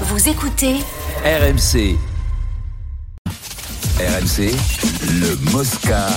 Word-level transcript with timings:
Vous 0.00 0.28
écoutez 0.28 0.74
RMC. 1.24 1.96
RMC, 4.00 4.52
le 5.20 5.36
Mosca. 5.52 6.08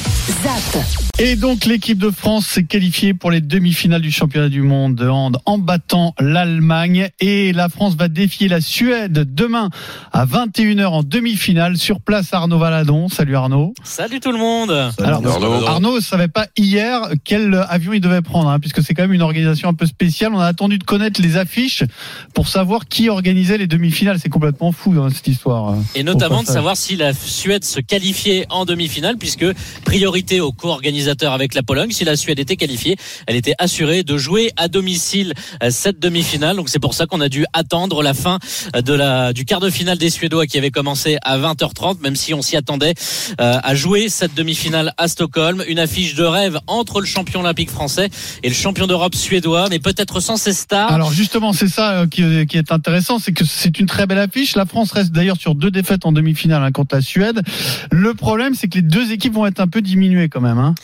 ZAP. 0.44 1.07
Et 1.20 1.36
donc 1.36 1.66
l'équipe 1.66 1.98
de 1.98 2.12
France 2.12 2.46
s'est 2.46 2.66
qualifiée 2.66 3.16
pour 3.16 3.32
les 3.32 3.42
demi-finales 3.42 4.04
du 4.04 4.12
championnat 4.12 4.50
du 4.50 4.62
monde 4.62 4.94
de 4.94 5.10
hand 5.10 5.40
en 5.46 5.58
battant 5.58 6.14
l'Allemagne 6.20 7.10
et 7.20 7.54
la 7.54 7.70
France 7.70 7.96
va 7.96 8.08
défier 8.08 8.48
la 8.48 8.62
Suède 8.62 9.26
demain 9.34 9.72
à 10.14 10.28
21h 10.28 10.86
en 10.86 11.02
demi-finale 11.02 11.78
sur 11.78 12.02
place 12.02 12.36
Arnaud 12.36 12.60
Valadon. 12.60 13.10
Salut 13.10 13.36
Arnaud. 13.36 13.74
Salut 13.84 14.20
tout 14.20 14.32
le 14.32 14.38
monde. 14.38 14.70
Alors 15.00 15.68
Arnaud 15.68 15.96
ne 15.96 16.02
savait 16.02 16.28
pas 16.28 16.46
hier 16.56 17.10
quel 17.24 17.66
avion 17.68 17.94
il 17.94 18.02
devait 18.02 18.22
prendre 18.22 18.50
hein, 18.50 18.60
puisque 18.60 18.84
c'est 18.84 18.94
quand 18.94 19.02
même 19.02 19.14
une 19.14 19.24
organisation 19.24 19.70
un 19.70 19.74
peu 19.74 19.88
spéciale. 19.88 20.36
On 20.36 20.40
a 20.40 20.46
attendu 20.46 20.78
de 20.78 20.84
connaître 20.84 21.20
les 21.20 21.36
affiches 21.36 21.84
pour 22.36 22.48
savoir 22.48 22.88
qui 22.88 23.10
organisait 23.10 23.58
les 23.58 23.66
demi-finales. 23.66 24.20
C'est 24.22 24.30
complètement 24.30 24.72
fou 24.72 24.94
hein, 25.02 25.10
cette 25.12 25.28
histoire. 25.28 25.78
Et 25.96 26.04
notamment 26.04 26.44
de 26.44 26.48
savoir 26.48 26.78
si 26.78 26.96
la 26.96 27.14
Suède 27.14 27.64
se 27.64 27.80
qualifiait 27.80 28.46
en 28.52 28.66
demi-finale 28.66 29.18
puisque 29.18 29.48
priorité 29.84 30.42
au 30.42 30.52
co-organisateur 31.08 31.34
avec 31.34 31.54
la 31.54 31.64
Pologne. 31.64 31.92
Si 31.92 32.04
la 32.04 32.16
Suède 32.16 32.40
était 32.40 32.56
qualifiée, 32.56 32.98
elle 33.28 33.36
était 33.36 33.54
assurée 33.60 34.04
de 34.04 34.18
jouer 34.18 34.52
à 34.58 34.68
domicile 34.68 35.34
euh, 35.64 35.70
cette 35.72 36.00
demi-finale. 36.00 36.58
Donc 36.58 36.70
c'est 36.70 36.80
pour 36.80 36.94
ça 36.94 37.06
qu'on 37.06 37.22
a 37.22 37.30
dû 37.30 37.46
attendre 37.54 38.04
la 38.04 38.14
fin 38.14 38.40
euh, 38.76 38.82
de 38.82 38.94
la, 38.94 39.34
du 39.34 39.46
quart 39.46 39.60
de 39.60 39.70
finale 39.70 39.98
des 39.98 40.10
Suédois 40.10 40.48
qui 40.48 40.58
avait 40.58 40.72
commencé 40.72 41.18
à 41.24 41.38
20h30, 41.38 42.02
même 42.02 42.16
si 42.16 42.34
on 42.34 42.42
s'y 42.42 42.58
attendait 42.58 42.94
euh, 43.40 43.60
à 43.62 43.76
jouer 43.76 44.10
cette 44.10 44.34
demi-finale 44.34 44.94
à 44.98 45.08
Stockholm. 45.08 45.64
Une 45.68 45.80
affiche 45.80 46.16
de 46.16 46.24
rêve 46.24 46.60
entre 46.68 47.00
le 47.00 47.06
champion 47.06 47.40
olympique 47.42 47.70
français 47.70 48.10
et 48.44 48.50
le 48.50 48.56
champion 48.56 48.88
d'Europe 48.88 49.16
suédois, 49.16 49.68
mais 49.70 49.80
peut-être 49.80 50.20
sans 50.20 50.38
ses 50.38 50.54
stars. 50.54 50.92
Alors 50.92 51.12
justement, 51.12 51.54
c'est 51.54 51.70
ça 51.70 52.06
qui, 52.10 52.24
est 52.24 52.72
intéressant, 52.72 53.20
c'est 53.20 53.32
que 53.32 53.46
c'est 53.46 53.80
une 53.80 53.86
très 53.86 54.06
belle 54.08 54.20
affiche. 54.20 54.56
La 54.56 54.66
France 54.66 54.92
reste 54.92 55.12
d'ailleurs 55.12 55.38
sur 55.38 55.56
deux 55.56 55.72
défaites 55.72 56.06
en 56.06 56.12
demi-finale 56.12 56.64
hein, 56.64 56.72
contre 56.72 56.96
la 56.96 57.02
Suède. 57.02 57.42
Le 57.92 58.14
problème, 58.14 58.54
c'est 58.56 58.68
que 58.68 58.76
les 58.76 58.82
deux 58.82 59.12
équipes 59.12 59.34
vont 59.34 59.46
être 59.46 59.60
un 59.60 59.68
peu 59.68 59.82
diminuées 59.82 60.30
quand 60.30 60.42
même. 60.42 60.58
Hein. 60.58 60.76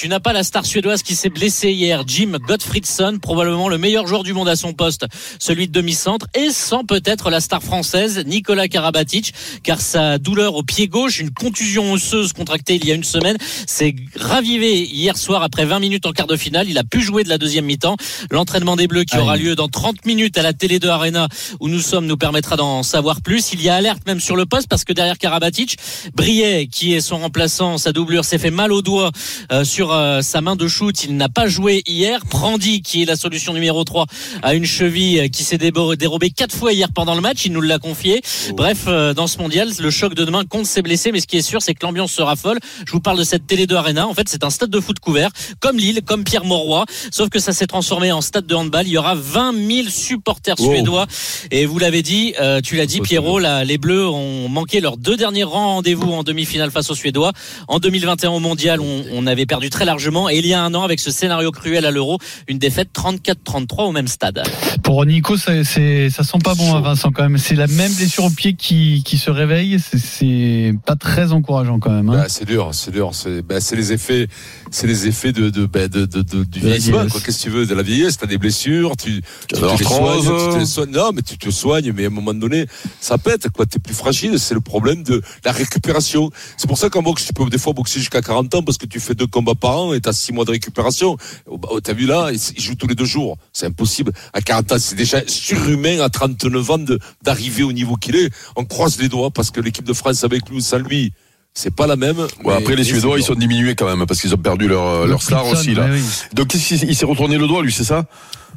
Tu 0.00 0.08
n'as 0.08 0.18
pas 0.18 0.32
la 0.32 0.44
star 0.44 0.64
suédoise 0.64 1.02
qui 1.02 1.14
s'est 1.14 1.28
blessée 1.28 1.72
hier, 1.72 2.04
Jim 2.06 2.38
Gottfriedson, 2.40 3.18
probablement 3.20 3.68
le 3.68 3.76
meilleur 3.76 4.06
joueur 4.06 4.22
du 4.22 4.32
monde 4.32 4.48
à 4.48 4.56
son 4.56 4.72
poste, 4.72 5.04
celui 5.38 5.68
de 5.68 5.72
demi-centre, 5.72 6.26
et 6.32 6.48
sans 6.48 6.86
peut-être 6.86 7.28
la 7.28 7.38
star 7.38 7.62
française, 7.62 8.24
Nicolas 8.24 8.66
Karabatic, 8.66 9.34
car 9.62 9.78
sa 9.78 10.16
douleur 10.16 10.54
au 10.54 10.62
pied 10.62 10.88
gauche, 10.88 11.20
une 11.20 11.30
contusion 11.30 11.92
osseuse 11.92 12.32
contractée 12.32 12.76
il 12.76 12.86
y 12.86 12.92
a 12.92 12.94
une 12.94 13.04
semaine, 13.04 13.36
s'est 13.66 13.94
ravivée 14.16 14.84
hier 14.84 15.18
soir 15.18 15.42
après 15.42 15.66
20 15.66 15.80
minutes 15.80 16.06
en 16.06 16.12
quart 16.12 16.26
de 16.26 16.36
finale. 16.36 16.70
Il 16.70 16.78
a 16.78 16.84
pu 16.84 17.02
jouer 17.02 17.22
de 17.22 17.28
la 17.28 17.36
deuxième 17.36 17.66
mi-temps. 17.66 17.98
L'entraînement 18.30 18.76
des 18.76 18.86
Bleus 18.86 19.04
qui 19.04 19.18
aura 19.18 19.36
lieu 19.36 19.54
dans 19.54 19.68
30 19.68 20.06
minutes 20.06 20.38
à 20.38 20.42
la 20.42 20.54
télé 20.54 20.78
de 20.78 20.88
Arena 20.88 21.28
où 21.60 21.68
nous 21.68 21.80
sommes 21.80 22.06
nous 22.06 22.16
permettra 22.16 22.56
d'en 22.56 22.82
savoir 22.82 23.20
plus. 23.20 23.52
Il 23.52 23.60
y 23.60 23.68
a 23.68 23.74
alerte 23.74 24.06
même 24.06 24.20
sur 24.20 24.36
le 24.36 24.46
poste 24.46 24.66
parce 24.66 24.84
que 24.84 24.94
derrière 24.94 25.18
Karabatic, 25.18 25.76
Briet, 26.14 26.68
qui 26.68 26.94
est 26.94 27.02
son 27.02 27.18
remplaçant, 27.18 27.76
sa 27.76 27.92
doublure 27.92 28.24
s'est 28.24 28.38
fait 28.38 28.50
mal 28.50 28.72
au 28.72 28.80
doigt 28.80 29.10
euh, 29.52 29.62
sur 29.62 29.89
euh, 29.92 30.22
sa 30.22 30.40
main 30.40 30.56
de 30.56 30.68
shoot. 30.68 31.04
Il 31.04 31.16
n'a 31.16 31.28
pas 31.28 31.48
joué 31.48 31.82
hier. 31.86 32.24
Prandi, 32.26 32.82
qui 32.82 33.02
est 33.02 33.04
la 33.04 33.16
solution 33.16 33.52
numéro 33.52 33.84
3, 33.84 34.06
a 34.42 34.54
une 34.54 34.64
cheville 34.64 35.30
qui 35.30 35.44
s'est 35.44 35.58
dérobée 35.58 36.30
quatre 36.30 36.54
fois 36.54 36.72
hier 36.72 36.88
pendant 36.94 37.14
le 37.14 37.20
match. 37.20 37.44
Il 37.44 37.52
nous 37.52 37.60
l'a 37.60 37.78
confié. 37.78 38.22
Oh. 38.50 38.54
Bref, 38.54 38.84
euh, 38.86 39.14
dans 39.14 39.26
ce 39.26 39.38
mondial, 39.38 39.70
le 39.78 39.90
choc 39.90 40.14
de 40.14 40.24
demain 40.24 40.44
compte 40.44 40.66
ses 40.66 40.82
blessés. 40.82 41.12
Mais 41.12 41.20
ce 41.20 41.26
qui 41.26 41.36
est 41.36 41.42
sûr, 41.42 41.62
c'est 41.62 41.74
que 41.74 41.84
l'ambiance 41.84 42.12
sera 42.12 42.36
folle. 42.36 42.58
Je 42.86 42.92
vous 42.92 43.00
parle 43.00 43.18
de 43.18 43.24
cette 43.24 43.46
télé 43.46 43.66
de 43.66 43.74
Arena. 43.74 44.06
En 44.06 44.14
fait, 44.14 44.28
c'est 44.28 44.44
un 44.44 44.50
stade 44.50 44.70
de 44.70 44.80
foot 44.80 44.98
couvert, 44.98 45.30
comme 45.60 45.76
Lille, 45.76 46.00
comme 46.04 46.24
Pierre 46.24 46.44
Mauroy. 46.44 46.84
Sauf 47.10 47.28
que 47.28 47.38
ça 47.38 47.52
s'est 47.52 47.66
transformé 47.66 48.12
en 48.12 48.20
stade 48.20 48.46
de 48.46 48.54
handball. 48.54 48.86
Il 48.86 48.92
y 48.92 48.98
aura 48.98 49.14
20 49.14 49.54
000 49.54 49.88
supporters 49.88 50.56
oh. 50.58 50.64
suédois. 50.64 51.06
Et 51.50 51.66
vous 51.66 51.78
l'avez 51.78 52.02
dit, 52.02 52.34
euh, 52.40 52.60
tu 52.60 52.76
l'as 52.76 52.86
dit, 52.86 53.00
Pierrot, 53.00 53.38
les 53.38 53.78
Bleus 53.78 54.08
ont 54.08 54.48
manqué 54.48 54.80
leurs 54.80 54.96
deux 54.96 55.16
derniers 55.16 55.44
rendez-vous 55.44 56.12
en 56.12 56.22
demi-finale 56.22 56.70
face 56.70 56.90
aux 56.90 56.94
Suédois. 56.94 57.32
En 57.68 57.78
2021 57.78 58.30
au 58.30 58.38
mondial, 58.38 58.80
on, 58.80 59.04
on 59.12 59.26
avait 59.26 59.46
perdu 59.46 59.70
très 59.70 59.79
largement. 59.84 60.28
Et 60.28 60.38
il 60.38 60.46
y 60.46 60.54
a 60.54 60.62
un 60.62 60.74
an, 60.74 60.82
avec 60.82 61.00
ce 61.00 61.10
scénario 61.10 61.50
cruel 61.50 61.84
à 61.86 61.90
l'Euro, 61.90 62.18
une 62.48 62.58
défaite 62.58 62.90
34-33 62.94 63.88
au 63.88 63.92
même 63.92 64.08
stade. 64.08 64.42
Pour 64.82 65.04
Nico, 65.06 65.36
ça, 65.36 65.64
ça 65.64 66.24
sent 66.24 66.38
pas 66.42 66.54
bon, 66.54 66.74
à 66.74 66.78
hein, 66.78 66.80
Vincent, 66.80 67.10
quand 67.12 67.22
même. 67.22 67.38
C'est 67.38 67.54
la 67.54 67.66
même 67.66 67.92
blessure 67.92 68.24
au 68.24 68.30
pied 68.30 68.54
qui, 68.54 69.02
qui 69.04 69.18
se 69.18 69.30
réveille. 69.30 69.78
C'est, 69.80 70.74
pas 70.86 70.96
très 70.96 71.32
encourageant, 71.32 71.78
quand 71.78 71.90
même. 71.90 72.08
Hein. 72.10 72.22
Bah, 72.22 72.24
c'est 72.28 72.44
dur, 72.44 72.70
c'est 72.72 72.90
dur. 72.90 73.10
C'est, 73.14 73.42
bah, 73.42 73.60
c'est 73.60 73.76
les 73.76 73.92
effets, 73.92 74.28
c'est 74.70 74.86
les 74.86 75.06
effets 75.06 75.32
de, 75.32 75.50
de, 75.50 75.66
bah, 75.66 75.88
de, 75.88 76.06
de, 76.06 76.22
de 76.22 76.44
du 76.44 76.60
vieillissement. 76.60 77.06
Qu'est-ce 77.06 77.38
que 77.38 77.42
tu 77.42 77.50
veux 77.50 77.66
de 77.66 77.74
la 77.74 77.82
vieillesse? 77.82 78.18
T'as 78.18 78.26
des 78.26 78.38
blessures, 78.38 78.96
tu, 78.96 79.22
tu, 79.48 79.54
te 79.54 79.60
les 79.60 79.84
soignes, 79.84 80.20
tu 80.20 80.54
te 80.54 80.58
les 80.58 80.66
soignes. 80.66 80.90
Non, 80.90 81.10
mais 81.14 81.22
tu 81.22 81.38
te 81.38 81.50
soignes, 81.50 81.92
mais 81.92 82.04
à 82.04 82.06
un 82.08 82.10
moment 82.10 82.34
donné, 82.34 82.66
ça 83.00 83.18
pète. 83.18 83.48
Quoi, 83.50 83.66
t'es 83.66 83.78
plus 83.78 83.94
fragile. 83.94 84.38
C'est 84.38 84.54
le 84.54 84.60
problème 84.60 85.02
de 85.02 85.22
la 85.44 85.52
récupération. 85.52 86.30
C'est 86.56 86.66
pour 86.66 86.78
ça 86.78 86.88
qu'en 86.88 87.02
boxe, 87.02 87.26
tu 87.26 87.32
peux 87.32 87.48
des 87.48 87.58
fois 87.58 87.72
boxer 87.72 88.00
jusqu'à 88.00 88.22
40 88.22 88.54
ans 88.54 88.62
parce 88.62 88.78
que 88.78 88.86
tu 88.86 89.00
fais 89.00 89.14
deux 89.14 89.26
combats 89.26 89.54
par 89.60 89.78
an 89.78 89.94
et 89.94 90.00
t'as 90.00 90.12
six 90.12 90.32
mois 90.32 90.44
de 90.44 90.50
récupération. 90.50 91.16
Oh, 91.46 91.80
t'as 91.80 91.92
vu 91.92 92.06
là, 92.06 92.30
il 92.32 92.62
joue 92.62 92.74
tous 92.74 92.86
les 92.86 92.94
deux 92.94 93.04
jours. 93.04 93.36
C'est 93.52 93.66
impossible. 93.66 94.12
À 94.32 94.40
40 94.40 94.72
ans, 94.72 94.76
c'est 94.78 94.96
déjà 94.96 95.20
surhumain 95.26 96.00
à 96.00 96.08
39 96.08 96.70
ans 96.70 96.78
d'arriver 97.22 97.62
au 97.62 97.72
niveau 97.72 97.96
qu'il 97.96 98.16
est. 98.16 98.30
On 98.56 98.64
croise 98.64 98.98
les 98.98 99.08
doigts 99.08 99.30
parce 99.30 99.50
que 99.50 99.60
l'équipe 99.60 99.84
de 99.84 99.92
France 99.92 100.24
avec 100.24 100.48
lui 100.48 100.56
ou 100.56 100.60
sans 100.60 100.78
lui, 100.78 101.12
c'est 101.54 101.74
pas 101.74 101.86
la 101.86 101.96
même. 101.96 102.26
après 102.48 102.74
les 102.76 102.84
Suédois, 102.84 103.18
ils 103.18 103.24
sont 103.24 103.34
diminués 103.34 103.74
quand 103.74 103.86
même 103.86 104.06
parce 104.06 104.20
qu'ils 104.20 104.34
ont 104.34 104.38
perdu 104.38 104.66
leur, 104.68 105.06
leur 105.06 105.22
star 105.22 105.46
aussi 105.46 105.74
là. 105.74 105.88
Donc 106.34 106.54
il 106.54 106.96
s'est 106.96 107.06
retourné 107.06 107.38
le 107.38 107.46
doigt 107.46 107.62
lui, 107.62 107.72
c'est 107.72 107.84
ça? 107.84 108.06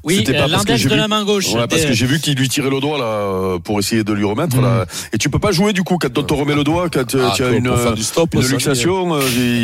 Oui, 0.04 0.24
l'index 0.26 0.86
de 0.86 0.96
la 0.96 1.08
main 1.08 1.24
gauche. 1.24 1.54
Ouais, 1.54 1.68
parce 1.68 1.86
que 1.86 1.94
j'ai 1.94 2.06
vu 2.06 2.20
qu'il 2.20 2.38
lui 2.38 2.50
tirait 2.50 2.70
le 2.70 2.80
doigt 2.80 2.98
là 2.98 3.60
pour 3.60 3.80
essayer 3.80 4.04
de 4.04 4.14
lui 4.14 4.26
remettre 4.26 4.60
là. 4.62 4.86
Et 5.14 5.18
tu 5.18 5.30
peux 5.30 5.40
pas 5.40 5.52
jouer 5.52 5.74
du 5.74 5.84
coup 5.84 5.98
quand 5.98 6.18
on 6.18 6.24
te 6.24 6.34
remet 6.34 6.56
le 6.56 6.64
doigt 6.64 6.90
quand 6.90 7.16
ah, 7.16 7.32
tu 7.36 7.44
as 7.44 7.50
une, 7.52 7.72
du 7.96 8.04
stop, 8.04 8.34
une 8.34 8.42
luxation. 8.42 9.16
Euh, 9.16 9.22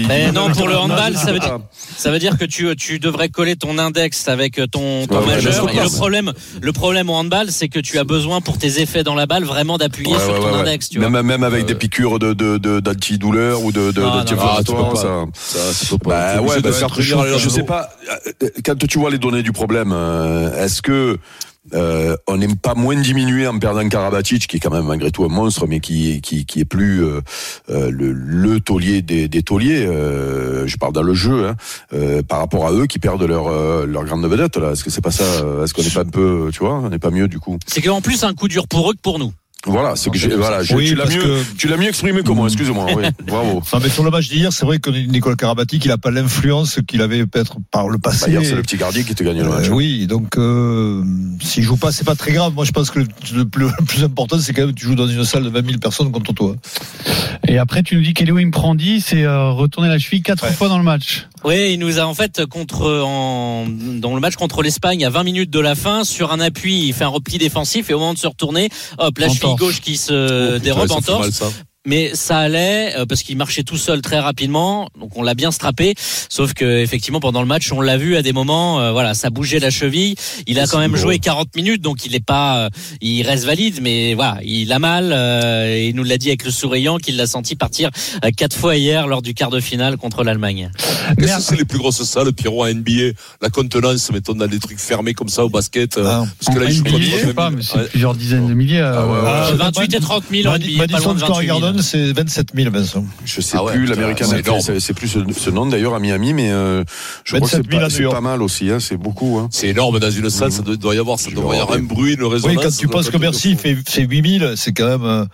Mais 0.08 0.32
non, 0.32 0.50
pour 0.52 0.68
le 0.68 0.78
handball, 0.78 1.16
ça 1.18 1.32
veut 1.32 1.40
dire, 1.40 1.60
ça 1.98 2.12
veut 2.12 2.20
dire 2.20 2.38
que 2.38 2.46
tu, 2.46 2.74
tu 2.76 3.00
devrais 3.00 3.30
coller 3.30 3.56
ton 3.56 3.78
index 3.78 4.28
avec 4.28 4.56
ton, 4.72 5.08
ton 5.08 5.26
majeur. 5.26 5.70
Et 5.70 5.80
le 5.80 5.90
problème, 5.90 6.34
le 6.62 6.72
problème 6.72 7.10
au 7.10 7.14
handball, 7.14 7.52
c'est 7.52 7.68
que 7.68 7.80
tu 7.80 7.98
as 7.98 8.04
besoin 8.04 8.42
pour 8.42 8.58
tes 8.58 8.80
effets 8.80 9.04
dans 9.04 9.16
la 9.16 9.26
balle 9.26 9.44
vraiment 9.44 9.78
d'appuyer 9.78 10.18
sur 10.18 10.40
ton 10.40 10.54
index. 10.54 10.90
Tu 10.90 11.00
même, 11.00 11.22
même 11.22 11.44
avec 11.44 11.66
des 11.66 11.76
piqûres 11.76 12.20
de 12.20 12.34
d'antidouleur 12.80 13.64
ou 13.64 13.72
de 13.72 13.92
d'inflammatoire, 13.92 14.98
ça. 14.98 15.26
Ça, 15.34 15.96
Bah 16.06 16.42
ouais, 16.42 16.58
je 17.38 17.50
sais 17.50 17.64
pas. 17.64 17.90
Euh, 18.44 18.50
quand 18.64 18.78
tu 18.88 19.00
vois 19.00 19.10
les 19.10 19.18
données 19.18 19.44
du 19.44 19.52
problème 19.52 19.92
euh, 19.94 20.29
est-ce 20.56 20.82
que 20.82 21.18
euh, 21.74 22.16
on 22.28 22.38
n'est 22.38 22.56
pas 22.56 22.74
moins 22.74 22.96
diminué 22.96 23.48
en 23.48 23.60
perdant 23.60 23.88
Karabatic, 23.88 24.48
qui 24.48 24.58
est 24.58 24.60
quand 24.60 24.72
même 24.72 24.86
malgré 24.86 25.12
tout 25.12 25.24
un 25.24 25.30
monstre, 25.30 25.68
mais 25.68 25.80
qui 25.80 26.22
qui, 26.22 26.60
est 26.60 26.66
plus 26.66 27.04
euh, 27.04 27.22
le, 27.68 28.60
taulier 28.60 29.02
des, 29.02 29.44
tauliers. 29.44 29.86
je 29.86 30.78
parle 30.78 30.94
dans 30.94 31.04
le 31.04 31.14
jeu, 31.14 31.50
hein, 31.50 32.22
par 32.28 32.40
rapport 32.40 32.68
à 32.68 32.72
eux 32.72 32.88
qui 32.88 33.00
perdent 33.00 33.24
leur 33.24 33.50
leur 33.86 34.06
grande 34.06 34.26
vedette. 34.26 34.58
Là, 34.58 34.72
est-ce 34.72 34.84
que 34.84 34.90
c'est 34.90 35.02
pas 35.02 35.12
ça 35.12 35.24
Est-ce 35.64 35.74
qu'on 35.74 35.84
n'est 35.84 35.90
pas 35.90 36.02
un 36.02 36.06
peu, 36.06 36.50
tu 36.52 36.60
vois, 36.60 36.76
on 36.76 36.90
n'est 36.90 37.00
pas 37.00 37.12
mieux 37.12 37.28
du 37.28 37.40
coup? 37.40 37.58
C'est 37.68 37.82
qu'en 37.82 38.02
plus 38.02 38.24
un 38.24 38.34
coup 38.34 38.48
dur 38.48 38.68
pour 38.68 38.90
eux 38.90 38.94
que 38.94 39.02
pour 39.02 39.20
nous. 39.20 39.34
Voilà, 39.66 39.98
ce 39.98 40.08
que 40.08 40.18
j'ai, 40.18 40.30
voilà, 40.30 40.64
tu 40.64 40.96
l'as 40.96 41.06
mieux, 41.06 41.46
tu 41.58 41.68
l'as 41.68 41.76
mieux 41.76 41.90
exprimé 41.90 42.24
que 42.24 42.32
moi, 42.32 42.48
excuse-moi, 42.48 42.86
oui, 42.96 43.04
bravo. 43.28 43.62
Non, 43.74 43.80
mais 43.84 43.90
sur 43.90 44.06
le 44.06 44.10
match 44.10 44.30
d'hier, 44.30 44.54
c'est 44.54 44.66
vrai 44.66 44.80
que 44.80 44.90
Nicolas 44.90 45.36
Karabatic, 45.36 45.84
il 45.84 45.92
a 45.92 45.98
pas 45.98 46.12
l'influence 46.12 46.80
qu'il 46.88 47.02
avait 47.02 47.26
peut-être 47.26 47.58
par 47.70 47.90
le 47.90 47.98
passé. 47.98 48.28
Bah, 48.28 48.32
hier, 48.32 48.42
c'est 48.46 48.56
le 48.56 48.62
petit 48.62 48.78
gardien 48.78 49.04
qui 49.04 49.14
te 49.16 49.22
gagne 49.22 49.42
le 49.42 49.50
match. 49.50 49.68
Euh, 49.68 49.74
oui, 49.74 50.08
donc, 50.08 50.38
euh, 50.38 51.04
s'il 51.42 51.64
joue 51.64 51.76
pas, 51.76 51.92
c'est 51.92 52.06
pas 52.06 52.16
très 52.16 52.32
grave. 52.32 52.54
Moi, 52.54 52.64
je 52.64 52.72
pense 52.72 52.90
que 52.90 53.00
le, 53.00 53.46
plus, 53.46 53.68
important, 54.02 54.40
c'est 54.40 54.54
quand 54.54 54.62
même 54.62 54.74
que 54.74 54.80
tu 54.80 54.86
joues 54.86 54.96
dans 54.96 55.08
une 55.08 55.26
salle 55.26 55.44
de 55.44 55.50
20 55.50 55.66
000 55.66 55.80
personnes 55.80 56.10
contre 56.14 56.34
toi. 56.34 56.56
Et 57.46 57.58
après, 57.58 57.84
tu 57.84 57.98
nous 57.98 58.02
dis 58.02 58.14
qu'Elohim 58.14 58.52
Prandi 58.52 59.02
c'est 59.02 59.24
euh, 59.24 59.52
retourner 59.52 59.90
la 59.90 60.00
cheville 60.00 60.22
quatre 60.22 60.48
fois 60.54 60.70
dans 60.70 60.78
le 60.78 60.84
match. 60.86 61.28
Oui, 61.44 61.74
il 61.74 61.80
nous 61.80 62.00
a 62.00 62.04
en 62.04 62.14
fait 62.14 62.46
contre 62.46 63.02
en, 63.04 63.66
dans 63.68 64.14
le 64.14 64.20
match 64.20 64.36
contre 64.36 64.62
l'Espagne 64.62 65.06
à 65.06 65.10
20 65.10 65.24
minutes 65.24 65.50
de 65.50 65.60
la 65.60 65.76
fin 65.76 66.04
sur 66.04 66.34
un 66.34 66.40
appui, 66.40 66.88
il 66.88 66.94
fait 66.94 67.06
un 67.06 67.10
repli 67.10 67.38
défensif 67.38 67.90
et 67.90 67.94
au 67.94 68.00
moment 68.00 68.14
de 68.14 68.20
se 68.20 68.28
retourner, 68.28 68.70
hop, 68.98 69.18
la 69.18 69.30
cheville 69.30 69.49
gauche 69.56 69.82
qui 69.82 69.98
se 69.98 70.56
oh, 70.56 70.60
dérobe 70.60 70.92
en 70.92 71.02
torse 71.02 71.44
mais 71.88 72.12
ça 72.14 72.40
allait 72.40 72.94
euh, 72.98 73.06
parce 73.06 73.24
qu'il 73.24 73.38
marchait 73.38 73.64
tout 73.64 73.78
seul 73.78 74.02
très 74.02 74.20
rapidement, 74.20 74.90
donc 75.00 75.16
on 75.16 75.24
l'a 75.24 75.34
bien 75.34 75.50
strappé. 75.50 75.94
Sauf 75.98 76.54
que 76.54 76.80
effectivement 76.80 77.22
pendant 77.22 77.40
le 77.40 77.48
match, 77.48 77.72
on 77.72 77.80
l'a 77.80 77.96
vu 77.96 78.18
à 78.18 78.22
des 78.22 78.34
moments, 78.34 78.82
euh, 78.82 78.92
voilà, 78.92 79.14
ça 79.14 79.30
bougeait 79.30 79.60
la 79.60 79.70
cheville. 79.70 80.16
Il 80.46 80.60
a 80.60 80.68
quand 80.68 80.80
même 80.80 80.98
joué 80.98 81.20
40 81.20 81.56
minutes, 81.56 81.82
donc 81.82 82.06
il 82.06 82.16
est 82.16 82.26
pas, 82.26 82.66
euh, 82.66 82.70
il 83.00 83.24
reste 83.24 83.46
valide, 83.46 83.80
mais 83.82 84.14
voilà, 84.14 84.40
il 84.44 84.74
a 84.74 84.80
mal. 84.80 85.14
et 85.14 85.88
il 85.88 85.96
nous 85.96 86.04
l'a 86.04 86.18
dit 86.18 86.28
avec 86.28 86.44
le 86.44 86.52
souriant 86.52 86.98
qu'il 86.98 87.16
l'a 87.16 87.28
senti 87.28 87.56
partir 87.56 87.90
quatre 88.36 88.56
fois 88.56 88.76
hier 88.76 89.08
lors 89.08 89.22
du 89.22 89.34
quart 89.34 89.50
de 89.50 89.62
finale 89.62 89.98
contre 89.98 90.24
l'Allemagne. 90.24 90.72
Qu'est-ce 91.18 91.38
que 91.38 91.42
c'est 91.42 91.56
les 91.56 91.66
plus 91.66 91.80
grosses 91.80 92.04
salles, 92.04 92.34
Pierrot 92.34 92.64
à 92.64 92.74
NBA 92.74 93.14
La 93.42 93.50
contenance, 93.50 94.12
mettons 94.12 94.34
dans 94.34 94.48
des 94.48 94.60
trucs 94.60 94.80
fermés 94.80 95.14
comme 95.14 95.30
ça 95.30 95.46
au 95.46 95.50
basket. 95.50 95.98
Ah, 95.98 96.26
parce 96.40 96.56
que 96.56 96.62
là, 96.62 96.70
il 96.70 96.76
joue 96.76 97.34
pas, 97.34 97.50
mais 97.50 97.62
c'est 97.62 97.90
plusieurs 97.90 98.16
dizaines 98.16 98.48
de 98.48 98.54
milliers. 98.54 98.82
Ah, 98.82 99.52
28 99.56 99.94
et 99.94 100.00
30 100.00 100.24
000 100.30 100.48
en 100.48 100.58
NBA, 100.58 100.88
pas 100.88 101.00
loin 101.00 101.14
de 101.14 101.20
28 101.20 101.48
000. 101.48 101.69
C'est 101.82 102.14
27 102.14 102.48
000, 102.56 102.72
Vincent. 102.72 103.06
Je 103.26 103.42
sais 103.42 103.58
ah 103.60 103.64
plus, 103.72 103.86
l'américain 103.86 104.26
c'est 104.80 104.94
plus 104.94 105.08
ce, 105.08 105.50
nom 105.50 105.66
d'ailleurs 105.66 105.96
à 105.96 106.00
Miami, 106.00 106.34
mais 106.34 106.52
euh, 106.52 106.84
je 107.24 107.36
crois 107.36 107.48
que 107.48 107.56
c'est 107.90 108.10
pas, 108.10 108.22
mal 108.22 108.42
aussi, 108.42 108.70
hein, 108.70 108.80
c'est 108.80 108.98
beaucoup. 108.98 109.40
Hein. 109.40 109.48
C'est 109.52 109.68
énorme 109.68 110.00
dans 110.00 110.12
une 110.12 110.30
salle, 110.30 110.52
ça 110.52 110.62
doit 110.62 110.96
y 110.96 111.00
avoir, 111.00 111.20
ça 111.20 111.32
doit 111.32 111.56
y 111.56 111.60
avoir 111.60 111.78
un 111.78 111.84
bruit, 111.84 112.14
une 112.14 112.24
résonance. 112.24 112.58
Oui, 112.58 112.62
quand 112.62 112.76
tu 112.76 112.88
penses 112.88 113.10
que 113.10 113.18
Bercy 113.18 113.56
fait, 113.56 113.76
fait 113.88 114.04
8 114.04 114.40
000, 114.40 114.56
c'est 114.56 114.74
quand 114.74 114.88
même. 114.88 115.04
Euh, 115.04 115.26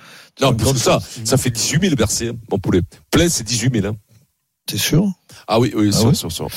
non, 0.42 0.54
plus 0.54 0.74
que 0.74 0.80
ça, 0.80 1.00
ça 1.24 1.38
fait 1.38 1.50
18 1.50 1.82
000 1.82 1.96
Bercy, 1.96 2.28
hein, 2.28 2.34
mon 2.52 2.60
poulet. 2.60 2.82
Plein, 3.12 3.30
c'est 3.30 3.44
18 3.44 3.82
000. 3.82 3.88
Hein. 3.88 3.96
T'es 4.66 4.78
sûr? 4.78 5.08
Ah 5.48 5.60
oui, 5.60 5.72
oui, 5.76 5.92
ah 5.94 6.14
sûr, 6.14 6.32
sûr, 6.32 6.48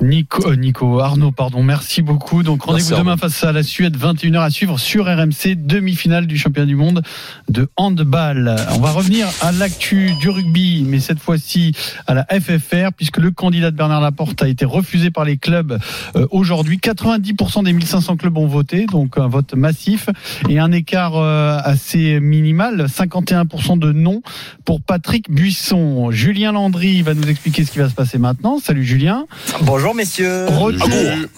Nico, 0.00 0.48
euh, 0.48 0.56
Nico, 0.56 1.00
Arnaud, 1.00 1.32
pardon, 1.32 1.62
merci 1.62 2.02
beaucoup. 2.02 2.42
Donc 2.42 2.62
rendez-vous 2.62 2.96
demain 2.96 3.16
face 3.16 3.44
à 3.44 3.52
la 3.52 3.62
Suède, 3.62 3.96
21h 3.96 4.40
à 4.40 4.50
suivre 4.50 4.78
sur 4.78 5.06
RMC, 5.06 5.56
demi-finale 5.56 6.26
du 6.26 6.38
championnat 6.38 6.66
du 6.66 6.76
monde 6.76 7.02
de 7.48 7.68
handball. 7.76 8.56
On 8.74 8.80
va 8.80 8.92
revenir 8.92 9.28
à 9.40 9.52
l'actu 9.52 10.12
du 10.20 10.30
rugby, 10.30 10.84
mais 10.86 11.00
cette 11.00 11.18
fois-ci 11.18 11.72
à 12.06 12.14
la 12.14 12.26
FFR, 12.30 12.92
puisque 12.96 13.18
le 13.18 13.30
candidat 13.30 13.70
de 13.70 13.76
Bernard 13.76 14.00
Laporte 14.00 14.42
a 14.42 14.48
été 14.48 14.64
refusé 14.64 15.10
par 15.10 15.24
les 15.24 15.36
clubs 15.36 15.78
euh, 16.16 16.26
aujourd'hui. 16.30 16.78
90% 16.78 17.64
des 17.64 17.72
1500 17.72 18.16
clubs 18.16 18.36
ont 18.36 18.46
voté, 18.46 18.86
donc 18.86 19.18
un 19.18 19.28
vote 19.28 19.54
massif 19.54 20.08
et 20.48 20.58
un 20.58 20.72
écart 20.72 21.16
euh, 21.16 21.58
assez 21.62 22.20
minimal, 22.20 22.86
51% 22.86 23.78
de 23.78 23.92
non 23.92 24.22
pour 24.64 24.80
Patrick 24.80 25.30
Buisson. 25.30 26.10
Julien 26.10 26.52
Landry 26.52 27.02
va 27.02 27.14
nous 27.14 27.28
expliquer 27.28 27.64
ce 27.64 27.72
qui 27.72 27.78
va 27.78 27.88
se 27.88 27.94
passer 27.94 28.18
maintenant 28.20 28.54
maintenant. 28.54 28.60
Salut 28.60 28.84
Julien. 28.84 29.26
Bonjour 29.62 29.94
messieurs. 29.94 30.46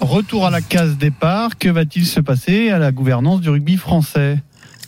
Retour, 0.00 0.46
à 0.46 0.50
la 0.50 0.60
case 0.60 0.98
départ. 0.98 1.56
Que 1.58 1.68
va-t-il 1.68 2.06
se 2.06 2.20
passer 2.20 2.70
à 2.70 2.78
la 2.78 2.92
gouvernance 2.92 3.40
du 3.40 3.48
rugby 3.48 3.76
français 3.76 4.38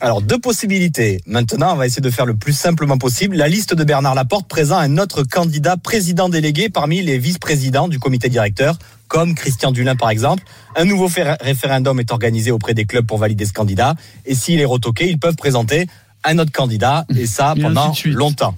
alors, 0.01 0.21
deux 0.21 0.41
possibilités. 0.41 1.21
Maintenant, 1.25 1.73
on 1.73 1.77
va 1.77 1.87
essayer 1.87 2.03
de 2.03 2.11
faire 2.11 2.27
le 2.27 2.35
plus 2.35 2.53
simplement 2.53 2.99
possible. 2.99 3.37
La 3.37 3.49
liste 3.49 3.75
de 3.75 3.85
Bernard 3.85 4.15
Laporte 4.15 4.47
présente 4.49 4.81
un 4.83 4.99
autre 4.99 5.23
candidat 5.23 5.79
président 5.79 6.29
délégué 6.29 6.69
parmi 6.69 7.01
les 7.01 7.17
vice-présidents 7.17 7.89
du 7.89 7.99
comité 7.99 8.29
directeur, 8.29 8.77
comme 9.09 9.35
Christian 9.35 9.71
Dulin 9.71 9.97
par 9.97 10.11
exemple. 10.11 10.43
Un 10.77 10.85
nouveau 10.85 11.09
référendum 11.41 12.01
est 12.01 12.11
organisé 12.11 12.51
auprès 12.51 12.75
des 12.75 12.85
clubs 12.85 13.07
pour 13.07 13.17
valider 13.17 13.47
ce 13.47 13.55
candidat. 13.55 13.95
Et 14.27 14.35
s'il 14.35 14.61
est 14.61 14.67
retoqué, 14.67 15.09
ils 15.09 15.19
peuvent 15.19 15.37
présenter 15.37 15.87
un 16.25 16.39
autre 16.39 16.53
candidat, 16.53 17.07
et 17.17 17.27
ça 17.27 17.55
pendant 17.59 17.95
longtemps. 18.07 18.57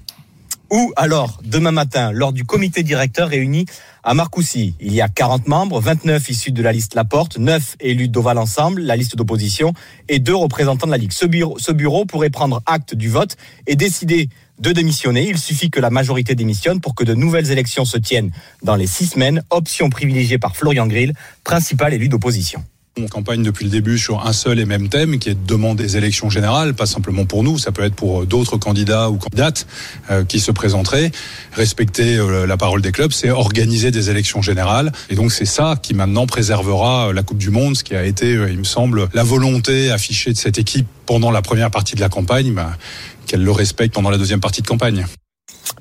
Ou 0.70 0.92
alors, 0.96 1.40
demain 1.44 1.70
matin, 1.70 2.10
lors 2.10 2.32
du 2.32 2.44
comité 2.44 2.82
directeur 2.82 3.28
réuni 3.28 3.66
à 4.02 4.14
Marcoussis, 4.14 4.74
il 4.80 4.92
y 4.92 5.00
a 5.00 5.08
40 5.08 5.46
membres, 5.46 5.80
29 5.80 6.28
issus 6.28 6.50
de 6.50 6.60
la 6.60 6.72
liste 6.72 6.96
Laporte, 6.96 7.38
9 7.38 7.76
élus 7.78 8.08
d'Oval 8.08 8.36
Ensemble, 8.36 8.82
la 8.82 8.96
liste 8.96 9.14
d'opposition, 9.14 9.74
et 10.08 10.18
deux 10.18 10.34
représentants 10.34 10.86
de 10.86 10.90
la 10.90 10.98
Ligue. 10.98 11.12
Ce 11.12 11.24
bureau, 11.72 12.04
pourrait 12.04 12.30
prendre 12.30 12.62
acte 12.66 12.96
du 12.96 13.08
vote 13.08 13.36
et 13.68 13.76
décider 13.76 14.28
de 14.58 14.72
démissionner. 14.72 15.28
Il 15.28 15.38
suffit 15.38 15.70
que 15.70 15.80
la 15.80 15.90
majorité 15.90 16.34
démissionne 16.34 16.80
pour 16.80 16.96
que 16.96 17.04
de 17.04 17.14
nouvelles 17.14 17.52
élections 17.52 17.84
se 17.84 17.98
tiennent 17.98 18.32
dans 18.62 18.74
les 18.74 18.88
six 18.88 19.06
semaines, 19.06 19.44
option 19.50 19.88
privilégiée 19.88 20.38
par 20.38 20.56
Florian 20.56 20.88
Grill, 20.88 21.12
principal 21.44 21.94
élu 21.94 22.08
d'opposition. 22.08 22.64
On 22.98 23.08
campagne 23.08 23.43
depuis 23.43 23.66
le 23.66 23.70
début 23.70 23.98
sur 23.98 24.26
un 24.26 24.32
seul 24.32 24.58
et 24.58 24.64
même 24.64 24.88
thème 24.88 25.19
qui 25.19 25.28
est 25.28 25.34
de 25.34 25.46
demander 25.46 25.82
des 25.82 25.98
élections 25.98 26.31
générales, 26.31 26.72
pas 26.72 26.87
simplement 26.87 27.26
pour 27.26 27.43
nous, 27.43 27.58
ça 27.58 27.70
peut 27.70 27.84
être 27.84 27.94
pour 27.94 28.22
euh, 28.22 28.26
d'autres 28.26 28.56
candidats 28.56 29.10
ou 29.10 29.19
candidates 29.19 29.66
euh, 30.10 30.25
qui 30.25 30.40
se 30.40 30.50
présenteraient. 30.50 31.10
Respecter 31.52 32.16
euh, 32.16 32.46
la 32.46 32.56
parole 32.56 32.81
des 32.81 32.93
clubs, 32.93 33.12
c'est 33.12 33.28
organiser 33.28 33.90
des 33.90 34.08
élections 34.08 34.40
générales. 34.40 34.93
Et 35.10 35.14
donc 35.14 35.31
c'est 35.31 35.44
ça 35.44 35.78
qui 35.82 35.93
maintenant 35.93 36.26
préservera 36.26 37.12
la 37.12 37.22
Coupe 37.22 37.37
du 37.37 37.50
Monde, 37.50 37.76
ce 37.76 37.84
qui 37.84 37.94
a 37.94 38.02
été, 38.02 38.32
il 38.32 38.58
me 38.58 38.64
semble, 38.64 39.10
la 39.12 39.25
volonté 39.25 39.90
affichée 39.90 40.32
de 40.32 40.38
cette 40.38 40.58
équipe 40.58 40.87
pendant 41.04 41.31
la 41.31 41.43
première 41.43 41.70
partie 41.70 41.96
de 41.96 42.00
la 42.00 42.08
campagne, 42.08 42.54
bah, 42.54 42.78
qu'elle 43.26 43.44
le 43.44 43.52
respecte 43.52 43.93
pendant 43.93 44.08
la 44.08 44.16
deuxième 44.16 44.40
partie 44.40 44.62
de 44.62 44.66
campagne. 44.66 45.04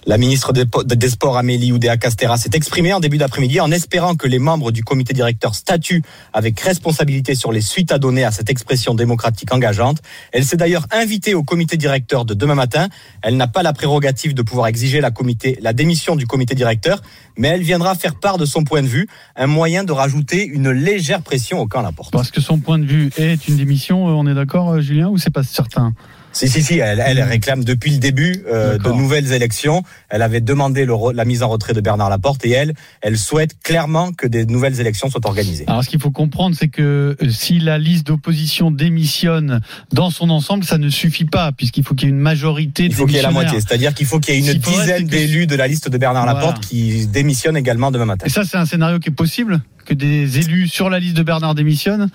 La 0.08 0.20
ministre 0.20 0.54
des 0.54 1.10
Sports, 1.10 1.36
Amélie 1.36 1.72
Oudéa 1.72 1.98
Castera, 1.98 2.38
s'est 2.38 2.52
exprimée 2.54 2.94
en 2.94 3.00
début 3.00 3.18
d'après-midi 3.18 3.60
en 3.60 3.72
espérant 3.72 4.16
que 4.16 4.28
les 4.28 4.38
membres 4.38 4.72
du 4.72 4.84
comité 4.84 5.16
directeur 5.16 5.56
statuent 5.56 6.04
avec 6.32 6.60
responsabilité 6.60 7.34
sur 7.34 7.52
les 7.52 7.62
suites 7.62 7.92
à 7.92 7.98
donner 7.98 8.24
à 8.24 8.30
cette 8.30 8.52
expression 8.52 8.94
démocratique 8.94 9.52
engageante. 9.52 10.04
Elle 10.32 10.46
s'est 10.46 10.58
d'ailleurs 10.58 10.86
invitée 10.92 11.34
au 11.34 11.42
comité 11.42 11.76
directeur 11.76 12.24
de 12.24 12.36
demain 12.36 12.54
matin. 12.54 12.88
Elle 13.24 13.36
n'a 13.36 13.48
pas 13.48 13.64
la 13.64 13.74
prérogative 13.74 14.36
de 14.36 14.44
pouvoir 14.44 14.68
exiger 14.68 15.02
la, 15.02 15.74
démission 15.74 16.16
du 16.16 16.28
comité 16.28 16.54
directeur, 16.54 17.02
mais 17.36 17.48
elle 17.48 17.64
viendra 17.64 17.96
faire 17.96 18.14
part 18.14 18.38
de 18.38 18.46
son 18.46 18.64
point 18.64 18.84
de 18.84 18.88
vue, 18.88 19.08
un 19.36 19.48
moyen 19.48 19.84
de 19.84 19.92
rajouter 19.92 20.46
une 20.46 20.70
légère 20.70 21.24
pression 21.24 21.60
au 21.60 21.68
camp 21.68 21.82
Laporte. 21.82 22.12
Parce 22.12 22.30
que 22.30 22.42
son 22.42 22.60
point 22.60 22.78
de 22.78 22.86
vue 22.86 23.10
est 23.18 23.48
une 23.48 23.58
démission, 23.58 24.06
on 24.06 24.28
est 24.28 24.36
d'accord, 24.36 24.70
euh, 24.70 24.82
Julien, 24.82 25.10
ou 25.10 25.18
c'est 25.18 25.34
pas 25.34 25.44
certain? 25.44 25.94
Si, 26.36 26.50
si, 26.50 26.62
si, 26.62 26.80
elle, 26.80 27.02
elle 27.06 27.22
réclame 27.22 27.64
depuis 27.64 27.92
le 27.92 27.98
début 27.98 28.44
euh, 28.52 28.78
de 28.78 28.90
nouvelles 28.92 29.32
élections. 29.32 29.84
Elle 30.10 30.22
avait 30.22 30.42
demandé 30.42 30.84
le, 30.84 30.94
la 31.14 31.24
mise 31.24 31.44
en 31.44 31.48
retrait 31.48 31.74
de 31.74 31.80
Bernard 31.80 32.10
Laporte 32.10 32.46
et 32.46 32.52
elle, 32.52 32.74
elle 33.02 33.18
souhaite 33.18 33.58
clairement 33.64 34.12
que 34.12 34.28
des 34.28 34.46
nouvelles 34.46 34.82
élections 34.82 35.10
soient 35.10 35.26
organisées. 35.26 35.64
Alors, 35.68 35.86
ce 35.86 35.90
qu'il 35.90 36.02
faut 36.02 36.12
comprendre, 36.12 36.54
c'est 36.60 36.68
que 36.68 37.16
euh, 37.22 37.30
si 37.30 37.60
la 37.60 37.78
liste 37.78 38.08
d'opposition 38.08 38.70
démissionne 38.70 39.62
dans 39.94 40.10
son 40.10 40.30
ensemble, 40.30 40.66
ça 40.66 40.78
ne 40.78 40.90
suffit 40.90 41.24
pas, 41.24 41.54
puisqu'il 41.54 41.86
faut 41.86 41.96
qu'il 41.96 42.10
y 42.10 42.12
ait 42.12 42.14
une 42.14 42.20
majorité. 42.20 42.84
Il 42.84 42.94
faut 42.94 43.06
qu'il 43.06 43.16
y 43.16 43.20
ait 43.20 43.22
la 43.22 43.32
moitié, 43.32 43.62
c'est-à-dire 43.62 43.94
qu'il 43.94 44.06
faut 44.06 44.20
qu'il 44.20 44.36
y 44.36 44.38
ait 44.38 44.52
une 44.52 44.60
dizaine 44.60 45.08
d'élus 45.08 45.48
de 45.48 45.56
la 45.56 45.68
liste 45.68 45.88
de 45.88 45.98
Bernard 45.98 46.26
Laporte 46.26 46.60
qui 46.60 47.08
démissionnent 47.08 47.56
également 47.56 47.92
demain 47.92 48.06
matin. 48.06 48.26
Et 48.26 48.30
ça, 48.30 48.44
c'est 48.44 48.58
un 48.58 48.66
scénario 48.66 49.00
qui 49.00 49.08
est 49.08 49.14
possible 49.14 49.62
que 49.86 49.94
des 49.94 50.40
élus 50.40 50.68
sur 50.68 50.90
la 50.90 51.00
liste 51.00 51.16
de 51.16 51.24
Bernard 51.24 51.56
démissionnent? 51.56 52.10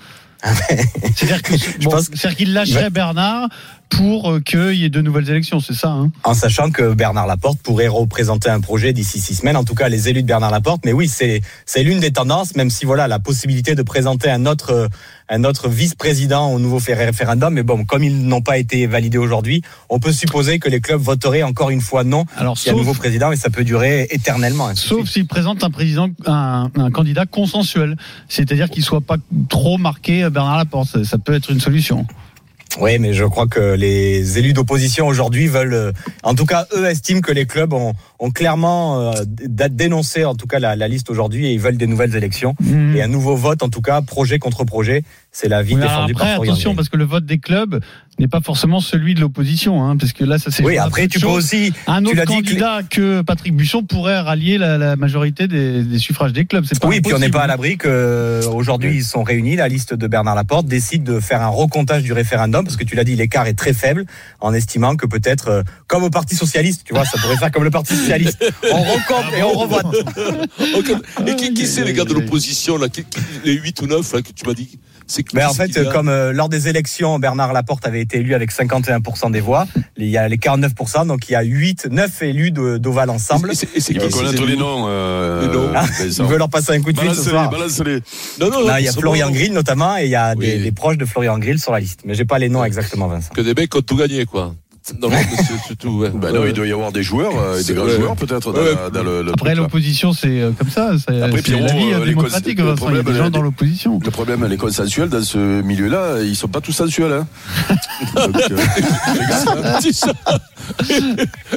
C'est-à-dire 1.15 1.41
qu'il 2.35 2.53
lâcherait 2.53 2.89
Bernard 2.89 3.49
pour 3.91 4.31
euh, 4.31 4.39
qu'il 4.39 4.73
y 4.73 4.85
ait 4.85 4.89
de 4.89 5.01
nouvelles 5.01 5.29
élections, 5.29 5.59
c'est 5.59 5.73
ça 5.73 5.89
hein 5.89 6.11
En 6.23 6.33
sachant 6.33 6.71
que 6.71 6.93
Bernard 6.93 7.27
Laporte 7.27 7.59
pourrait 7.61 7.87
représenter 7.87 8.49
un 8.49 8.61
projet 8.61 8.93
d'ici 8.93 9.19
six 9.19 9.35
semaines, 9.35 9.57
en 9.57 9.63
tout 9.63 9.75
cas 9.75 9.89
les 9.89 10.09
élus 10.09 10.23
de 10.23 10.27
Bernard 10.27 10.51
Laporte. 10.51 10.81
Mais 10.85 10.93
oui, 10.93 11.07
c'est 11.07 11.41
c'est 11.65 11.83
l'une 11.83 11.99
des 11.99 12.11
tendances, 12.11 12.55
même 12.55 12.69
si 12.69 12.85
voilà 12.85 13.07
la 13.07 13.19
possibilité 13.19 13.75
de 13.75 13.83
présenter 13.83 14.29
un 14.29 14.45
autre 14.45 14.89
un 15.29 15.43
autre 15.43 15.69
vice-président 15.69 16.51
au 16.51 16.59
nouveau 16.59 16.79
référendum. 16.87 17.53
Mais 17.53 17.63
bon, 17.63 17.85
comme 17.85 18.03
ils 18.03 18.27
n'ont 18.27 18.41
pas 18.41 18.57
été 18.57 18.87
validés 18.87 19.17
aujourd'hui, 19.17 19.61
on 19.89 19.99
peut 19.99 20.11
supposer 20.11 20.59
que 20.59 20.69
les 20.69 20.81
clubs 20.81 21.01
voteraient 21.01 21.43
encore 21.43 21.69
une 21.69 21.81
fois 21.81 22.03
non. 22.03 22.25
Alors, 22.37 22.57
s'il 22.57 22.67
y 22.67 22.71
a 22.71 22.73
un 22.75 22.77
nouveau 22.77 22.93
président, 22.93 23.31
et 23.31 23.35
ça 23.35 23.49
peut 23.49 23.63
durer 23.63 24.07
éternellement. 24.11 24.73
Sauf 24.75 25.09
s'il 25.09 25.27
présente 25.27 25.63
un 25.63 25.69
président, 25.69 26.09
un, 26.25 26.69
un 26.75 26.91
candidat 26.91 27.25
consensuel, 27.25 27.97
c'est-à-dire 28.27 28.69
qu'il 28.69 28.83
soit 28.83 29.01
pas 29.01 29.17
trop 29.49 29.77
marqué 29.77 30.29
Bernard 30.29 30.57
Laporte. 30.57 31.03
Ça 31.03 31.17
peut 31.17 31.33
être 31.33 31.51
une 31.51 31.59
solution. 31.59 32.05
Oui, 32.79 32.99
mais 32.99 33.13
je 33.13 33.25
crois 33.25 33.47
que 33.47 33.73
les 33.73 34.37
élus 34.37 34.53
d'opposition 34.53 35.07
aujourd'hui 35.07 35.47
veulent, 35.47 35.73
euh, 35.73 35.91
en 36.23 36.35
tout 36.35 36.45
cas, 36.45 36.67
eux 36.73 36.85
estiment 36.85 37.19
que 37.21 37.31
les 37.31 37.45
clubs 37.45 37.73
ont, 37.73 37.93
ont 38.21 38.29
clairement 38.29 39.01
euh, 39.01 39.11
dénoncé, 39.25 40.23
en 40.25 40.35
tout 40.35 40.45
cas, 40.45 40.59
la, 40.59 40.75
la 40.75 40.87
liste 40.87 41.09
aujourd'hui 41.09 41.47
et 41.47 41.53
ils 41.53 41.59
veulent 41.59 41.77
des 41.77 41.87
nouvelles 41.87 42.15
élections 42.15 42.55
mmh. 42.61 42.95
et 42.95 43.01
un 43.01 43.07
nouveau 43.07 43.35
vote, 43.35 43.63
en 43.63 43.69
tout 43.69 43.81
cas, 43.81 44.01
projet 44.01 44.37
contre 44.37 44.63
projet. 44.63 45.03
C'est 45.33 45.47
la 45.47 45.63
vie 45.63 45.75
défendue 45.75 46.11
après, 46.11 46.35
par 46.35 46.43
Attention, 46.43 46.75
parce 46.75 46.89
que 46.89 46.97
le 46.97 47.05
vote 47.05 47.25
des 47.25 47.39
clubs 47.39 47.81
n'est 48.19 48.27
pas 48.27 48.41
forcément 48.41 48.81
celui 48.81 49.15
de 49.15 49.21
l'opposition, 49.21 49.83
hein, 49.83 49.95
parce 49.95 50.11
que 50.11 50.25
là, 50.25 50.37
ça 50.37 50.51
c'est. 50.51 50.61
Oui, 50.61 50.77
après, 50.77 51.07
tu 51.07 51.21
peux 51.21 51.27
aussi. 51.27 51.73
Un 51.87 52.03
autre 52.05 52.25
candidat 52.25 52.81
que 52.87 53.21
Patrick 53.21 53.55
Buisson 53.55 53.83
pourrait 53.83 54.19
rallier 54.19 54.57
la, 54.57 54.77
la 54.77 54.97
majorité 54.97 55.47
des, 55.47 55.83
des, 55.83 55.97
suffrages 55.97 56.33
des 56.33 56.45
clubs. 56.45 56.65
Pas 56.79 56.87
oui, 56.87 56.99
puis 56.99 57.13
on 57.13 57.19
n'est 57.19 57.29
pas 57.29 57.43
à 57.43 57.47
l'abri 57.47 57.77
qu'aujourd'hui, 57.77 58.97
ils 58.97 59.03
sont 59.05 59.23
réunis. 59.23 59.55
La 59.55 59.69
liste 59.69 59.93
de 59.93 60.07
Bernard 60.07 60.35
Laporte 60.35 60.67
décide 60.67 61.03
de 61.03 61.21
faire 61.21 61.41
un 61.41 61.47
recomptage 61.47 62.03
du 62.03 62.11
référendum, 62.11 62.65
parce 62.65 62.75
que 62.75 62.83
tu 62.83 62.95
l'as 62.95 63.05
dit, 63.05 63.15
l'écart 63.15 63.47
est 63.47 63.53
très 63.53 63.73
faible, 63.73 64.05
en 64.41 64.53
estimant 64.53 64.97
que 64.97 65.07
peut-être, 65.07 65.47
euh, 65.47 65.63
comme 65.87 66.03
au 66.03 66.09
Parti 66.09 66.35
Socialiste, 66.35 66.83
tu 66.85 66.93
vois, 66.93 67.05
ça 67.05 67.17
pourrait 67.17 67.37
faire 67.37 67.51
comme 67.51 67.63
le 67.63 67.71
Parti 67.71 67.95
Socialiste. 67.95 68.10
On 68.71 68.81
recompte 68.81 69.33
et 69.37 69.43
on 69.43 69.53
revote. 69.53 69.85
et 71.27 71.35
qui, 71.35 71.53
qui 71.53 71.67
c'est 71.67 71.83
les 71.83 71.93
gars 71.93 72.05
de 72.05 72.13
l'opposition, 72.13 72.77
là, 72.77 72.87
les 73.43 73.53
8 73.53 73.81
ou 73.81 73.87
9 73.87 74.13
là, 74.13 74.21
que 74.21 74.31
tu 74.31 74.45
m'as 74.45 74.53
dit 74.53 74.79
mais 75.33 75.43
en 75.43 75.53
fait, 75.53 75.89
comme 75.91 76.09
euh, 76.09 76.31
lors 76.31 76.49
des 76.49 76.67
élections, 76.67 77.19
Bernard 77.19 77.53
Laporte 77.53 77.85
avait 77.85 78.01
été 78.01 78.17
élu 78.17 78.33
avec 78.33 78.51
51% 78.51 79.31
des 79.31 79.41
voix. 79.41 79.67
Il 79.97 80.07
y 80.07 80.17
a 80.17 80.27
les 80.27 80.37
49%, 80.37 81.07
donc 81.07 81.29
il 81.29 81.33
y 81.33 81.35
a 81.35 81.41
8, 81.41 81.87
9 81.91 82.23
élus 82.23 82.51
d'Oval 82.51 83.09
ensemble. 83.09 83.51
Et 83.51 83.79
c'est 83.79 83.93
connaître 83.93 84.45
les 84.45 84.55
noms. 84.55 84.85
Euh, 84.87 85.73
ah, 85.75 85.85
il 85.99 86.23
veut 86.23 86.37
leur 86.37 86.49
passer 86.49 86.73
un 86.73 86.81
coup 86.81 86.91
de 86.91 86.99
fil 86.99 87.13
ce 87.13 87.29
soir. 87.29 87.51
Non, 88.39 88.49
non, 88.49 88.65
Là, 88.65 88.79
il 88.79 88.85
y 88.85 88.89
a 88.89 88.93
Florian 88.93 89.31
Grill 89.31 89.53
notamment, 89.53 89.97
et 89.97 90.05
il 90.05 90.11
y 90.11 90.15
a 90.15 90.35
des, 90.35 90.59
des, 90.59 90.71
proches 90.71 90.97
de 90.97 91.05
Florian 91.05 91.37
Grill 91.39 91.59
sur 91.59 91.71
la 91.71 91.79
liste. 91.79 92.01
Mais 92.05 92.13
j'ai 92.13 92.25
pas 92.25 92.39
les 92.39 92.49
noms 92.49 92.63
exactement, 92.63 93.07
Vincent. 93.07 93.29
Que 93.33 93.41
des 93.41 93.53
mecs 93.53 93.75
ont 93.75 93.81
tout 93.81 93.95
gagné, 93.95 94.25
quoi. 94.25 94.53
Non, 94.99 95.09
surtout. 95.67 95.99
Ouais. 95.99 96.09
Ben 96.13 96.33
non, 96.33 96.45
il 96.45 96.53
doit 96.53 96.67
y 96.67 96.71
avoir 96.71 96.91
des 96.91 97.03
joueurs, 97.03 97.33
euh, 97.39 97.61
des 97.61 97.73
grands 97.73 97.87
joueurs 97.87 98.15
peut-être 98.15 98.51
dans, 98.51 98.89
dans, 98.89 99.03
le, 99.03 99.23
le 99.23 99.31
Après 99.31 99.55
l'opposition, 99.55 100.13
c'est 100.13 100.41
euh, 100.41 100.51
comme 100.51 100.69
ça. 100.69 100.91
C'est 100.97 101.21
Après, 101.21 101.41
Pierrot, 101.41 101.65
la 101.65 101.73
vie 101.73 101.93
euh, 101.93 102.05
démocratique. 102.05 102.59
Le 102.59 102.75
problème, 102.75 103.03
il 103.05 103.07
y 103.07 103.09
a 103.09 103.13
des 103.13 103.23
gens 103.23 103.29
dans 103.29 103.41
l'opposition. 103.41 103.99
Le 104.03 104.11
problème, 104.11 104.45
les 104.45 104.57
consensuels 104.57 105.09
dans 105.09 105.23
ce 105.23 105.61
milieu-là, 105.61 106.21
ils 106.23 106.35
sont 106.35 106.47
pas 106.47 106.61
tous 106.61 106.71
sensuels. 106.71 107.11
Hein. 107.11 107.27
Donc, 108.15 108.35
euh, 108.51 108.57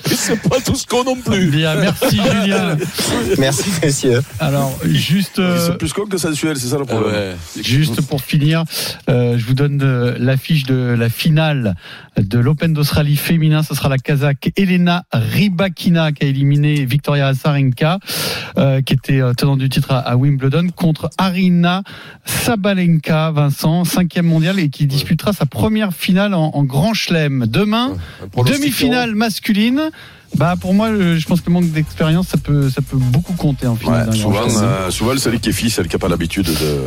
c'est 0.06 0.40
pas 0.48 0.60
tout 0.64 0.74
ce 0.74 0.86
qu'on 0.86 1.04
non 1.04 1.16
plus. 1.16 1.48
Bien, 1.50 1.74
merci 1.76 2.16
Julien. 2.16 2.76
Merci, 3.38 3.70
messieurs. 3.82 4.22
Alors, 4.40 4.76
juste. 4.84 5.34
Ils 5.38 5.42
euh, 5.42 5.70
plus 5.72 5.92
con 5.92 6.06
que 6.06 6.18
sensuels, 6.18 6.56
c'est 6.56 6.68
ça 6.68 6.78
le 6.78 6.84
problème. 6.84 7.12
ouais. 7.12 7.62
Juste 7.62 8.00
pour 8.02 8.20
finir, 8.22 8.64
euh, 9.08 9.36
je 9.38 9.44
vous 9.46 9.54
donne 9.54 9.80
euh, 9.82 10.16
l'affiche 10.18 10.64
de 10.64 10.94
la 10.98 11.08
finale 11.08 11.74
de 12.16 12.38
l'Open 12.38 12.72
d'Australie 12.72 13.16
féminin. 13.16 13.62
Ce 13.62 13.74
sera 13.74 13.88
la 13.88 13.98
Kazakh 13.98 14.52
Elena 14.56 15.04
Rybakina 15.12 16.12
qui 16.12 16.24
a 16.24 16.28
éliminé 16.28 16.84
Victoria 16.84 17.28
Azarenka, 17.28 17.98
euh, 18.58 18.80
qui 18.82 18.94
était 18.94 19.20
tenante 19.36 19.58
du 19.58 19.68
titre 19.68 19.90
à, 19.92 19.98
à 19.98 20.16
Wimbledon, 20.16 20.68
contre 20.74 21.10
Arina 21.18 21.82
Sabalenka, 22.24 23.30
Vincent, 23.32 23.84
cinquième 23.84 24.26
mondiale, 24.26 24.58
et 24.58 24.68
qui 24.68 24.86
disputera 24.86 25.32
sa 25.32 25.46
première 25.46 25.92
finale 25.92 26.34
en, 26.34 26.50
en 26.54 26.62
Grand 26.64 26.94
Chelem. 26.94 27.46
Demain, 27.46 27.96
Un 28.22 28.28
demi-finale 29.06 29.14
masculine. 29.14 29.90
Bah 30.36 30.54
pour 30.60 30.74
moi, 30.74 30.90
le- 30.90 31.16
je 31.16 31.26
pense 31.26 31.40
que 31.40 31.46
le 31.46 31.52
manque 31.52 31.70
d'expérience, 31.70 32.28
ça 32.28 32.38
peut, 32.38 32.68
ça 32.68 32.82
peut 32.82 32.96
beaucoup 32.96 33.34
compter 33.34 33.66
en 33.68 33.76
finale. 33.76 34.08
Ouais, 34.10 34.16
souvent, 34.16 34.40
euh, 34.62 34.90
souvent, 34.90 35.16
celui 35.16 35.38
qui 35.38 35.50
est 35.50 35.52
fille, 35.52 35.70
celle 35.70 35.86
qui 35.86 35.94
n'a 35.94 36.00
pas 36.00 36.08
l'habitude 36.08 36.46
de. 36.46 36.78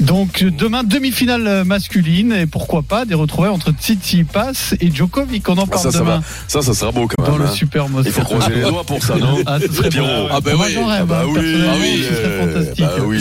Donc 0.00 0.42
euh, 0.42 0.50
demain 0.50 0.82
demi-finale 0.82 1.46
euh, 1.46 1.64
masculine 1.64 2.32
et 2.32 2.46
pourquoi 2.46 2.82
pas 2.82 3.04
des 3.04 3.14
retrouvailles 3.14 3.52
entre 3.52 3.70
Tsitsipas 3.72 4.74
et 4.80 4.90
Djokovic. 4.92 5.48
On 5.48 5.58
en 5.58 5.66
parle 5.66 5.82
ça, 5.82 5.92
ça 5.92 5.98
demain 6.00 6.16
va. 6.18 6.22
Ça, 6.48 6.60
ça 6.62 6.74
sera 6.74 6.90
beau 6.90 7.06
quand 7.06 7.22
dans 7.24 7.32
même. 7.32 7.42
le 7.42 7.46
hein. 7.48 7.52
Super 7.52 7.84
Il 7.86 7.92
Moscato. 7.92 8.20
faut 8.20 8.24
croiser 8.24 8.54
les 8.56 8.62
doigts 8.62 8.84
pour 8.84 9.02
ça, 9.02 9.16
non 9.16 9.38
Ah, 9.46 9.58
ce 9.60 9.72
serait 9.72 9.90
Pierrot. 9.90 10.26
Ah 10.30 10.40
ben 10.40 10.56
Moi, 10.56 10.66
oui. 10.66 10.72
j'en 10.74 10.86
rêve, 10.86 11.02
Ah 11.02 11.06
bah 11.06 11.22
hein, 11.24 11.28
oui, 11.32 11.54
ah 11.68 11.74
oui, 11.80 12.02
ce 12.02 12.14
serait 12.14 12.24
euh, 12.26 12.52
fantastique. 12.54 12.84
bah 12.84 13.04
oui. 13.06 13.20